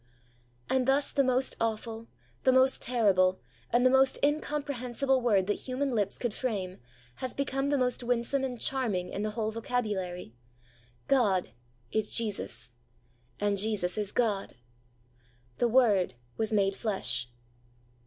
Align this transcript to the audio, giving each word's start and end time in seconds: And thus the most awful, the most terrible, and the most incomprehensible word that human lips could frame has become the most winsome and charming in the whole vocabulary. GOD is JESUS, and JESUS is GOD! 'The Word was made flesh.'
And 0.67 0.87
thus 0.87 1.11
the 1.11 1.23
most 1.23 1.55
awful, 1.61 2.07
the 2.43 2.51
most 2.51 2.81
terrible, 2.81 3.39
and 3.71 3.85
the 3.85 3.89
most 3.91 4.17
incomprehensible 4.23 5.21
word 5.21 5.45
that 5.45 5.53
human 5.67 5.93
lips 5.93 6.17
could 6.17 6.33
frame 6.33 6.79
has 7.17 7.35
become 7.35 7.69
the 7.69 7.77
most 7.77 8.01
winsome 8.01 8.43
and 8.43 8.59
charming 8.59 9.09
in 9.09 9.21
the 9.21 9.29
whole 9.29 9.51
vocabulary. 9.51 10.33
GOD 11.07 11.51
is 11.91 12.15
JESUS, 12.15 12.71
and 13.39 13.59
JESUS 13.59 13.95
is 13.95 14.11
GOD! 14.11 14.53
'The 15.59 15.67
Word 15.67 16.15
was 16.35 16.51
made 16.51 16.75
flesh.' 16.75 17.29